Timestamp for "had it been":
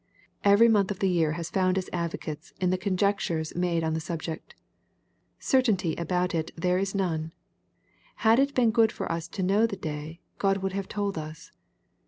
8.25-8.71